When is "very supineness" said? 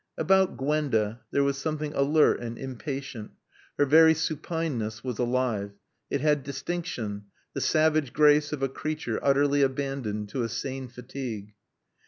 3.85-5.03